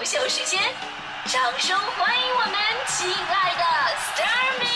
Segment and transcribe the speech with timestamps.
[0.00, 0.58] 口秀时间，
[1.26, 2.54] 掌声欢迎我们
[2.88, 3.62] 亲爱的
[3.98, 4.66] s t a r m y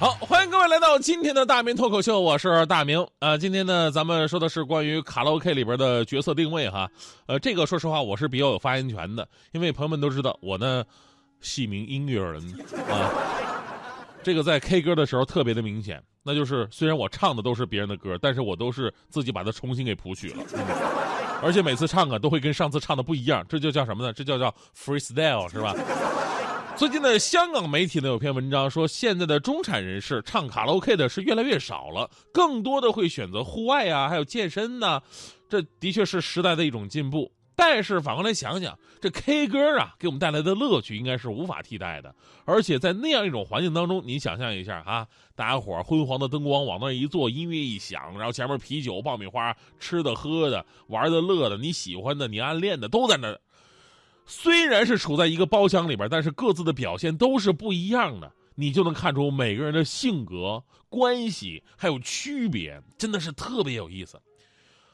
[0.00, 3.06] 好，欢迎各位来到今天的大明脱口秀，我是大明。
[3.18, 6.90] 呃，今天呢，咱们说的是关于卡拉 OK 里边的角色定位哈。
[7.26, 10.82] 呃，这个说实话，我是比较有发言权的，因为朋友们都知道我呢，
[11.42, 12.42] 系名音乐人
[12.88, 13.12] 啊。
[14.22, 20.44] 这个在 K 歌的时候特别的明显，那就是虽然我唱的都是别人的歌，但是我都是自己把它重新给谱曲了，
[21.42, 24.12] 而且每次唱啊都会跟上次唱的不一样，这就叫什么呢？
[24.12, 25.74] 这叫叫 freestyle 是吧？
[26.76, 35.02] 最近的香港媒体呢有篇文章说，现在的中产人士唱卡拉 OK 的是越来越少了，更多的会选择户外啊，还有健身呐、
[35.48, 37.32] 这的确是时代的一种进步。
[37.60, 42.14] 但是反过来想想，这 K 歌啊，给我们带来的乐趣应该是无法替代的。
[42.44, 45.04] 而且在那样一种环境当中，你想象一下、啊，
[45.34, 53.36] 大家伙昏黄的灯光往那一坐，音乐一响，然后前面啤酒、爆米花，吃的、喝的、玩的、乐的，你喜欢的、你暗恋的都在那。
[54.24, 64.16] 虽然是处在一个包厢里边，但是各自的表现都是不一样的，你就能看出每个人的性格、关系还有区别，真的是特别有意思。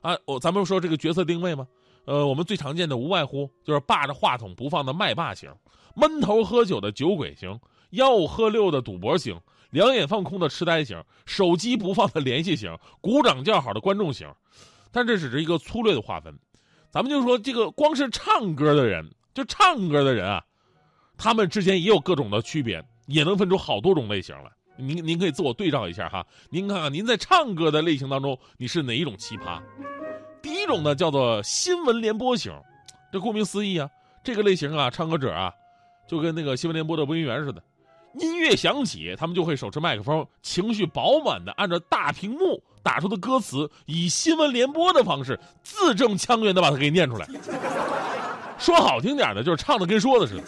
[0.00, 1.66] 啊，我咱们说这个角色定位吗？
[2.04, 5.50] 呃，我们最常见的无外乎就是霸着话筒不放的麦霸型，
[5.94, 7.60] 闷头喝酒的酒鬼型，
[7.92, 9.38] 吆五喝六的赌博型，
[9.70, 14.28] 两眼放空的痴呆型，手机不放的联系型，鼓掌叫好的观众型。
[14.90, 16.36] 但这只是一个粗略的划分，
[16.90, 20.44] 咱们就说这个光是唱歌的人，就唱歌的人啊，
[21.16, 24.50] 他们之间也有各种的区别，也能分出好多种类型来。
[24.76, 29.62] 您您可以自我对照一下哈，您看看您在唱歌的类型当中，你是哪一种奇葩？
[30.42, 32.52] 第一种呢叫做新闻联播型，
[33.12, 33.88] 这顾名思义啊，
[34.24, 35.52] 这个类型啊，唱歌者啊，
[36.08, 37.62] 就跟那个新闻联播的播音员似的，
[38.18, 47.28] 音乐响起，他们就会手持麦克风，情绪饱满的按照大屏幕打出的歌词，以新闻联播的方式字正腔圆的把它给念出来。
[48.58, 50.42] 说好听点的，就是唱的跟说的似的；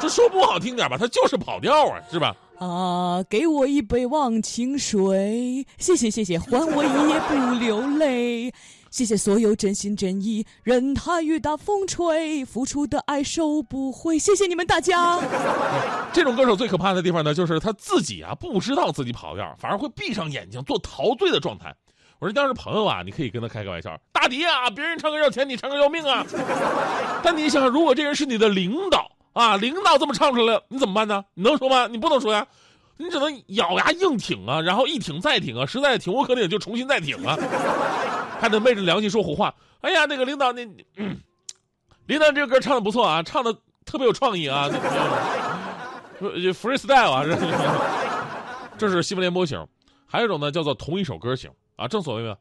[0.00, 2.34] 这说不好听点吧，它就是跑调啊，是吧？
[2.58, 8.52] 啊，给我一杯忘情水，谢谢谢谢，还我一夜不流泪。
[8.96, 14.18] 谢谢所有真心真意，任它雨打风吹，付出的爱收不回。
[14.18, 15.20] 谢谢你们大家。
[16.14, 21.74] 这种歌手最可怕的地方呢，就是他自己啊不知道自己跑调，反而会闭上眼睛做陶醉的状态。
[22.20, 26.24] 我说，要是朋友啊，你可以跟他开个玩笑，大迪啊，别人唱歌要钱，你唱歌要命啊。
[27.22, 31.22] 但你想，如果这人是你的领导啊，领导这么唱出来了，你怎么办呢？
[31.34, 31.86] 你能说吗？
[31.86, 32.46] 你不能说呀。
[32.98, 37.36] 你只能咬牙硬挺啊，然后一挺再挺啊，实在挺无可挺就重新再挺啊，
[38.40, 39.54] 还得昧着良心说胡话。
[39.80, 40.64] 哎呀，那个领导，那、
[40.96, 41.20] 嗯、
[42.06, 43.52] 领导这个歌唱的不错啊，唱的
[43.84, 44.68] 特别有创意啊
[46.20, 47.36] ，freestyle 啊，这
[48.78, 49.66] 这是新闻联播型。
[50.06, 51.86] 还有一种呢，叫做同一首歌型啊。
[51.88, 52.36] 正所谓嘛，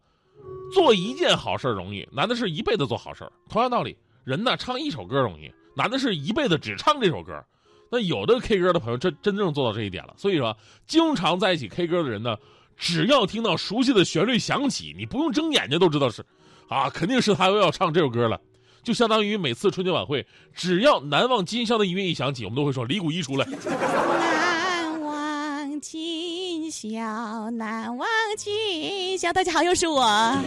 [0.73, 7.43] 做一件好事容易，难的是一辈子做好事同样道理，人呢唱一首歌容易，难的是一辈子只唱这首歌。
[7.91, 10.57] 那有的 K 歌的朋友真真正做到这一点了，所以说，
[10.87, 12.35] 经常在一起 K 歌的人呢，
[12.77, 16.25] 只要听到熟悉的旋律响起，你不用睁眼睛都知道是，
[16.67, 18.39] 啊，肯定是他又要唱这首歌了。
[18.83, 23.47] 就相当于每次春节晚会，只要难忘今宵的音乐一响起，我们都会说李谷一出来。
[23.47, 29.33] 难忘今宵，难忘今宵。
[29.33, 30.37] 大家好，又是我。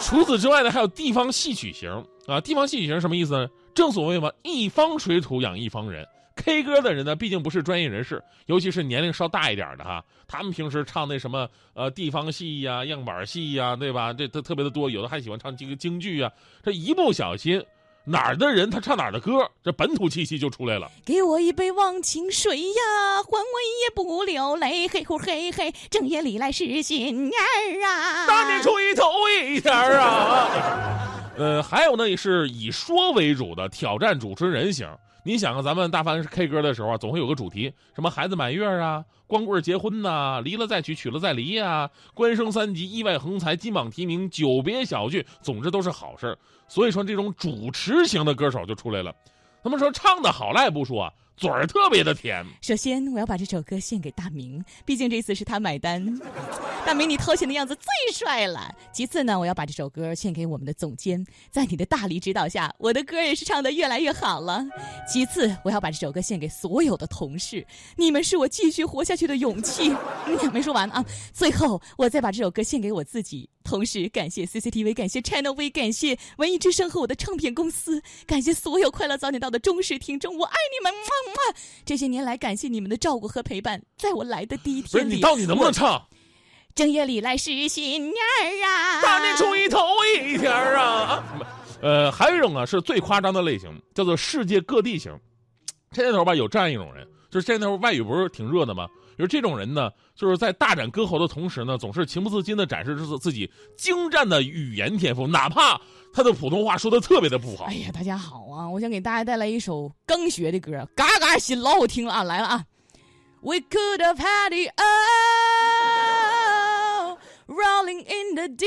[0.00, 1.90] 除此之外呢，还有地方戏曲型
[2.26, 2.40] 啊。
[2.40, 3.48] 地方戏曲型什么意思呢？
[3.74, 6.06] 正所谓嘛，一方水土养一方人。
[6.36, 14.12] K 歌的人呢，毕竟不是专业人士，尤其是年龄稍大一点的哈，他们平时唱那什么呃地方戏呀、样板戏呀，对吧？
[14.12, 16.30] 这特特别的多，有的还喜欢唱这个京剧啊。
[16.62, 17.64] 这一不小心，
[18.04, 20.88] 哪儿的人他唱哪儿的歌，这本土气息就出来了。
[21.04, 24.86] 给我一杯忘情水呀，还我一夜不流泪。
[24.86, 29.04] 嘿呼嘿嘿，正月里来是新年儿啊，大年初一头
[29.42, 31.32] 一天儿啊。
[31.38, 34.86] 呃，还有呢，也是以说为主的挑战主持人型。
[35.26, 46.38] 你想啊，咱们大凡是 K 歌的时候啊，总会有个主题，什么孩子满月啊、光棍结婚呐、离了再娶、娶了再离、啊、官升三级、意外横财、金榜题名、久别小聚，总之都是好事
[46.68, 49.12] 所以说，这种主持型的歌手就出来了。
[49.64, 52.46] 他们说唱的好赖不说，嘴儿特别的甜。
[52.62, 56.06] 首先，我要把这首歌献给大明，毕竟这次是他买单。
[56.86, 58.72] 大明，你掏钱的样子最帅了。
[58.92, 64.64] 其次呢，我要把这首歌献给我们的总监，在你的大力指导下，我的歌也是唱的越来越好了。
[65.04, 67.66] 其次，我要把这首歌献给所有的同事，
[67.96, 69.92] 你们是我继续活下去的勇气。
[70.26, 71.04] 嗯、没说完啊！
[71.32, 80.92] 最后，我再把这首歌献给我自己，同时感谢 CCTV，感谢 Channel V，感谢文艺之声和我的唱片公司，感谢所有快乐早点到的忠实听众，我爱你们！
[80.92, 80.98] 么
[81.34, 81.58] 么。
[81.84, 86.06] 这些年来，感谢你们的照顾和陪伴，在我来的第一天里，不是你到底能不能唱？
[86.76, 89.80] 正月里来是新年儿啊，大年初一头
[90.14, 91.24] 一天儿啊。
[91.80, 95.18] 呃，还有一种啊是最夸张的类型，叫做世界各地型。
[95.90, 98.86] 这年头吧，有这样一种人，就是现在头外语不是挺热的吗？
[99.16, 105.80] 就是这种人呢，就是在大展歌喉的同时呢，总是情不自禁的展示自自己精湛的语言天赋，哪怕
[106.12, 107.74] 他的普通话说的特别的不好哎。
[107.76, 108.68] 呀，大家好啊！
[108.68, 112.22] 我想给大家带来一首刚学的歌，嘎嘎新，老好听了啊！
[112.22, 112.64] 来了啊
[113.40, 115.35] ！We could have had it all
[117.56, 118.66] rolling in the deep。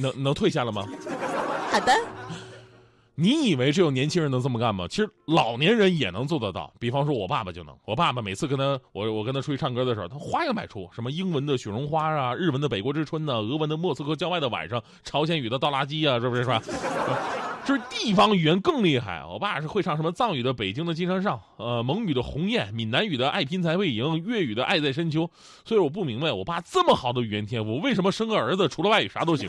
[0.00, 0.86] 能能退下了吗？
[1.70, 1.92] 好的，
[3.14, 4.86] 你以为只有年轻人能这么干吗？
[4.88, 6.72] 其实老年人也能做得到。
[6.78, 7.76] 比方说，我爸爸就能。
[7.84, 16.62] 我爸爸每次跟他我我跟他出去唱歌的时候，他花样百出，什么英文的《雪绒花》啊，日文的《北国之春》呐，俄文的《莫斯科郊外的晚上》，朝鲜语的《倒垃圾》啊，是不是是吧？
[17.64, 19.24] 就是地方语言更厉害。
[19.24, 25.22] 我爸是会唱什么藏语的《北京的金山上》，呃，蒙语的《鸿雁》，闽南语的《爱拼才会赢》，粤语的《爱在深秋》。
[25.64, 29.48] 所以我不明白，我爸这么好的语言天赋，为什么生个儿子除了外语啥都行？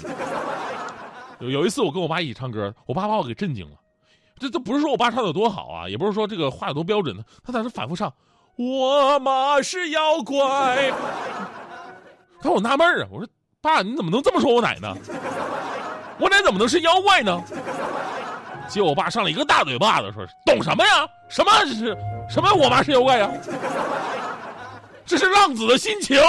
[1.40, 3.76] 有一次我跟我爸一起唱歌，我爸把我给震惊了。
[4.40, 8.14] 这这不是说我爸唱的有多好啊，也不是说这个话有多标准呢，他在这反复唱
[8.58, 10.92] ：“我妈是妖怪。”
[12.40, 13.28] 他说我纳闷啊，我说
[13.60, 14.96] 爸你怎么能这么说我奶呢？
[16.20, 17.42] 我奶怎么能是妖怪呢？
[18.68, 21.08] 接我爸上来一个大嘴巴子，说是：“懂什么呀？
[21.30, 21.98] 什么这是
[22.30, 22.54] 什么？
[22.54, 23.30] 我妈是妖怪呀？
[25.06, 26.20] 这是浪子的心情。”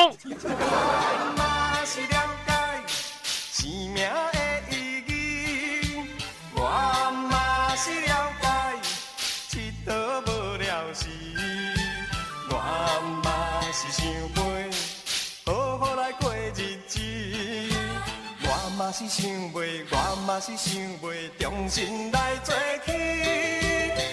[18.85, 19.97] 嘛是想袂，我
[20.27, 22.55] 嘛是想袂重新来做
[22.85, 22.93] 起，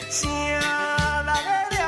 [0.10, 1.81] 谁人会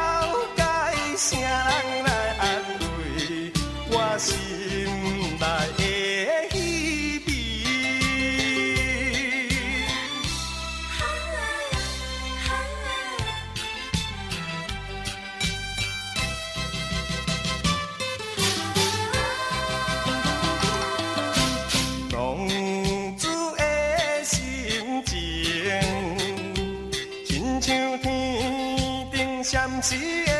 [29.84, 30.33] te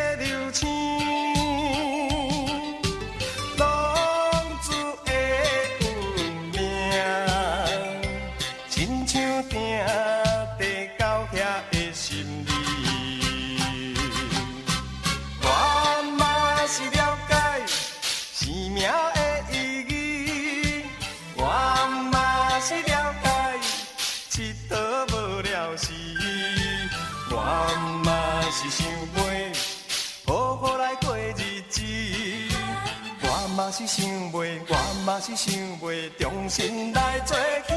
[33.56, 37.74] 嘛是想袂，我嘛是想袂重新来做起，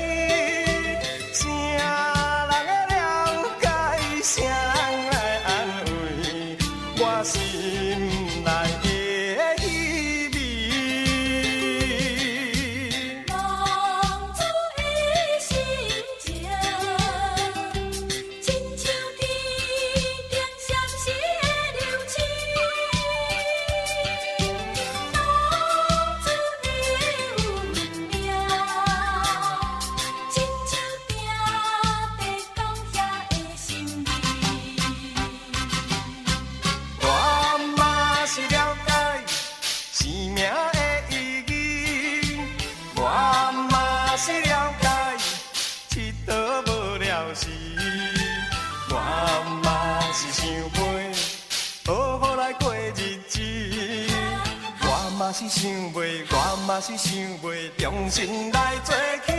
[55.38, 57.12] 是想袂，我嘛是想
[57.42, 58.94] 袂，重新来做
[59.26, 59.32] 起。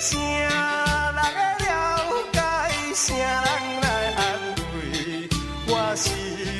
[0.00, 0.16] 啥
[1.12, 1.70] 人会了
[2.32, 2.40] 解，
[2.94, 3.20] 啥人
[3.82, 3.86] 来
[4.16, 4.20] 安
[4.72, 5.28] 慰？
[5.66, 6.51] 我是。